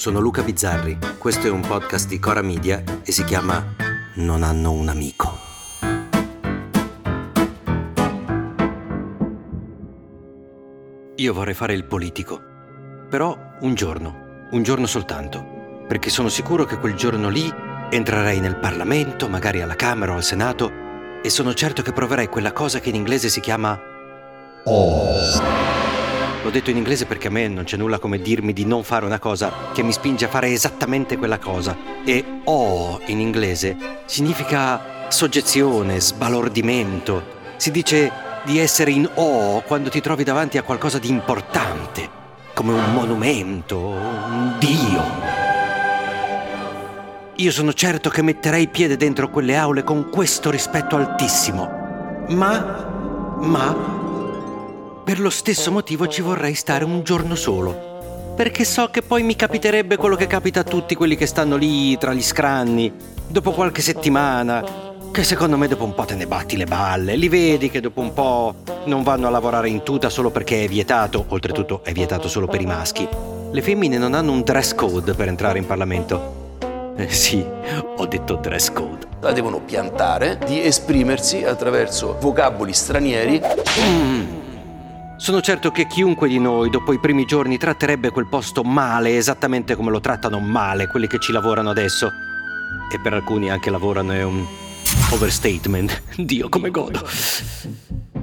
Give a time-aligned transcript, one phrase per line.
[0.00, 3.62] sono Luca Bizzarri, questo è un podcast di Cora Media e si chiama
[4.14, 5.38] Non hanno un amico.
[11.16, 12.40] Io vorrei fare il politico,
[13.10, 17.52] però un giorno, un giorno soltanto, perché sono sicuro che quel giorno lì
[17.90, 20.72] entrerei nel Parlamento, magari alla Camera o al Senato,
[21.22, 23.78] e sono certo che proverei quella cosa che in inglese si chiama
[24.64, 25.69] Oh.
[26.42, 29.04] L'ho detto in inglese perché a me non c'è nulla come dirmi di non fare
[29.04, 31.76] una cosa che mi spinge a fare esattamente quella cosa.
[32.02, 33.76] E O in inglese
[34.06, 37.38] significa soggezione, sbalordimento.
[37.56, 38.10] Si dice
[38.44, 42.08] di essere in O quando ti trovi davanti a qualcosa di importante,
[42.54, 45.48] come un monumento, un dio.
[47.34, 52.24] Io sono certo che metterei piede dentro quelle aule con questo rispetto altissimo.
[52.28, 53.99] Ma, ma,
[55.04, 58.34] per lo stesso motivo ci vorrei stare un giorno solo.
[58.36, 61.96] Perché so che poi mi capiterebbe quello che capita a tutti quelli che stanno lì
[61.98, 62.92] tra gli scranni,
[63.26, 64.64] dopo qualche settimana,
[65.12, 68.00] che secondo me dopo un po' te ne batti le balle, li vedi che dopo
[68.00, 72.28] un po' non vanno a lavorare in tuta solo perché è vietato, oltretutto è vietato
[72.28, 73.08] solo per i maschi.
[73.50, 76.48] Le femmine non hanno un dress code per entrare in Parlamento.
[76.96, 77.44] Eh sì,
[77.96, 79.08] ho detto dress code.
[79.20, 83.40] La devono piantare di esprimersi attraverso vocaboli stranieri.
[83.80, 84.39] Mm.
[85.30, 89.76] Sono certo che chiunque di noi dopo i primi giorni tratterebbe quel posto male, esattamente
[89.76, 92.10] come lo trattano male quelli che ci lavorano adesso.
[92.92, 94.44] E per alcuni anche lavorano è un
[95.12, 96.02] overstatement.
[96.18, 97.08] Dio come godo.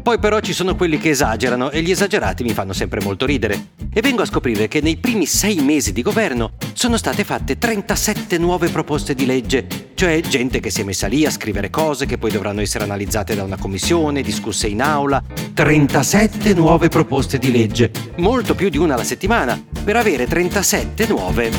[0.04, 3.68] Poi però ci sono quelli che esagerano e gli esagerati mi fanno sempre molto ridere.
[3.98, 8.38] E vengo a scoprire che nei primi sei mesi di governo sono state fatte 37
[8.38, 12.20] nuove proposte di legge, cioè gente che si è messa lì a scrivere cose che
[12.20, 15.20] poi dovranno essere analizzate da una commissione, discusse in aula.
[15.52, 21.52] 37 nuove proposte di legge, molto più di una alla settimana, per avere 37 nuove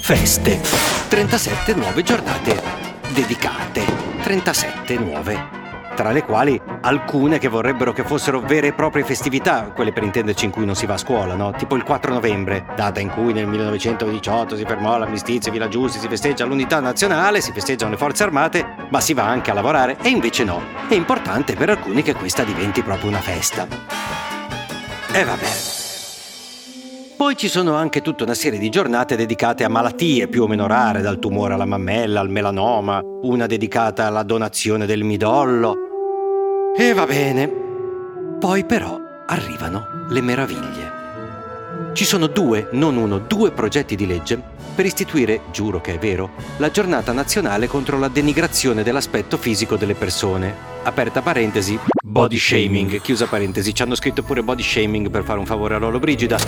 [0.00, 0.60] feste.
[1.08, 2.62] 37 nuove giornate
[3.12, 3.82] dedicate.
[4.22, 5.57] 37 nuove
[5.98, 10.44] tra le quali alcune che vorrebbero che fossero vere e proprie festività, quelle per intenderci
[10.44, 11.50] in cui non si va a scuola, no?
[11.50, 16.06] Tipo il 4 novembre, data in cui nel 1918 si fermò l'armistizio, Villa Giusti, si
[16.06, 20.08] festeggia l'unità nazionale, si festeggiano le forze armate, ma si va anche a lavorare e
[20.08, 20.62] invece no.
[20.88, 23.66] È importante per alcuni che questa diventi proprio una festa.
[25.10, 25.46] E vabbè.
[27.16, 30.68] Poi ci sono anche tutta una serie di giornate dedicate a malattie più o meno
[30.68, 35.87] rare, dal tumore alla mammella, al melanoma, una dedicata alla donazione del midollo,
[36.80, 37.50] e va bene.
[38.38, 40.96] Poi però arrivano le meraviglie.
[41.92, 44.40] Ci sono due, non uno, due progetti di legge
[44.76, 49.94] per istituire, giuro che è vero, la giornata nazionale contro la denigrazione dell'aspetto fisico delle
[49.94, 50.54] persone.
[50.84, 55.46] Aperta parentesi, body shaming, chiusa parentesi, ci hanno scritto pure body shaming per fare un
[55.46, 56.38] favore a Lolo Brigida.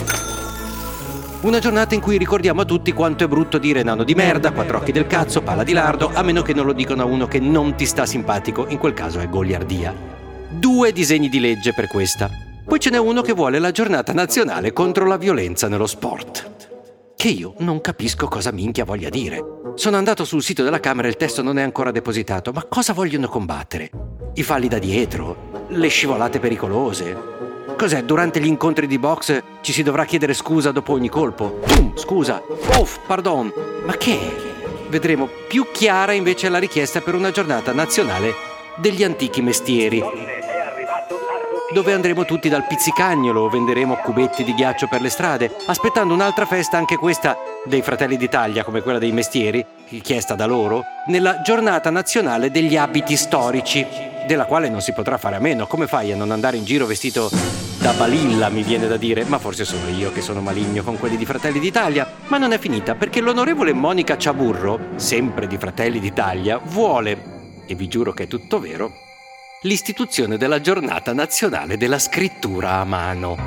[1.41, 4.77] Una giornata in cui ricordiamo a tutti quanto è brutto dire nano di merda, quattro
[4.77, 7.41] occhi del cazzo, palla di lardo, a meno che non lo dicano a uno che
[7.41, 10.19] non ti sta simpatico, in quel caso è goliardia
[10.51, 12.29] due disegni di legge per questa.
[12.65, 16.69] Poi ce n'è uno che vuole la giornata nazionale contro la violenza nello sport.
[17.15, 19.39] Che io non capisco cosa minchia voglia dire.
[19.75, 22.93] Sono andato sul sito della Camera e il testo non è ancora depositato, ma cosa
[22.93, 23.89] vogliono combattere?
[24.33, 25.67] I falli da dietro?
[25.69, 27.15] Le scivolate pericolose?
[27.77, 28.03] Cos'è?
[28.03, 31.59] Durante gli incontri di box ci si dovrà chiedere scusa dopo ogni colpo?
[31.65, 32.41] Tum, scusa.
[32.77, 33.51] Uff, pardon.
[33.85, 34.19] Ma che?
[34.89, 38.33] Vedremo più chiara invece la richiesta per una giornata nazionale
[38.77, 40.03] degli antichi mestieri
[41.73, 46.77] dove andremo tutti dal pizzicagnolo, venderemo cubetti di ghiaccio per le strade, aspettando un'altra festa,
[46.77, 49.65] anche questa dei Fratelli d'Italia, come quella dei mestieri,
[50.01, 53.85] chiesta da loro, nella giornata nazionale degli abiti storici,
[54.27, 55.67] della quale non si potrà fare a meno.
[55.67, 57.29] Come fai a non andare in giro vestito
[57.79, 61.17] da balilla, mi viene da dire, ma forse sono io che sono maligno con quelli
[61.17, 62.07] di Fratelli d'Italia.
[62.27, 67.87] Ma non è finita, perché l'onorevole Monica Ciaburro, sempre di Fratelli d'Italia, vuole, e vi
[67.87, 68.91] giuro che è tutto vero,
[69.63, 73.37] l'istituzione della giornata nazionale della scrittura a mano.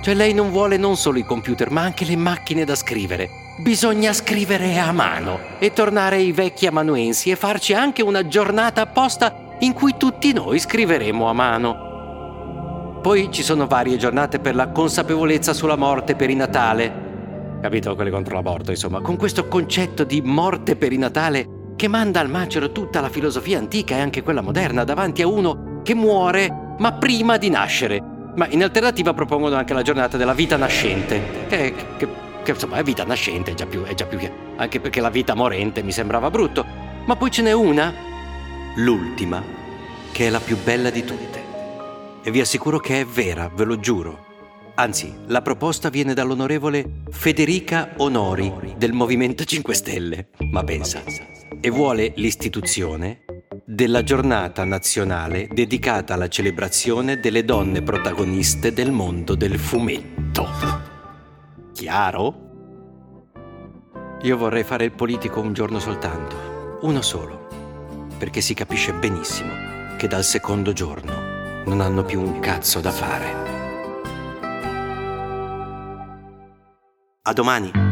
[0.00, 3.28] Cioè lei non vuole non solo i computer, ma anche le macchine da scrivere.
[3.58, 9.56] Bisogna scrivere a mano e tornare ai vecchi amanuensi e farci anche una giornata apposta
[9.60, 13.00] in cui tutti noi scriveremo a mano.
[13.02, 17.58] Poi ci sono varie giornate per la consapevolezza sulla morte per i Natale.
[17.60, 17.94] Capito?
[17.94, 19.02] Quelle contro l'aborto, insomma.
[19.02, 23.58] Con questo concetto di morte per i Natale che manda al macero tutta la filosofia
[23.58, 28.00] antica e anche quella moderna davanti a uno che muore ma prima di nascere.
[28.36, 32.08] Ma in alternativa propongono anche la giornata della vita nascente, che, che,
[32.44, 34.16] che insomma è vita nascente, è già, più, è già più...
[34.54, 36.64] anche perché la vita morente mi sembrava brutto.
[37.04, 37.92] Ma poi ce n'è una,
[38.76, 39.42] l'ultima,
[40.12, 41.42] che è la più bella di tutte.
[42.22, 44.26] E vi assicuro che è vera, ve lo giuro.
[44.76, 50.28] Anzi, la proposta viene dall'onorevole Federica Onori del Movimento 5 Stelle.
[50.52, 51.41] Ma pensa.
[51.64, 53.20] E vuole l'istituzione
[53.64, 60.48] della giornata nazionale dedicata alla celebrazione delle donne protagoniste del mondo del fumetto.
[61.72, 62.34] Chiaro?
[64.22, 67.46] Io vorrei fare il politico un giorno soltanto, uno solo,
[68.18, 69.52] perché si capisce benissimo
[69.96, 73.50] che dal secondo giorno non hanno più un cazzo da fare.
[77.22, 77.91] A domani!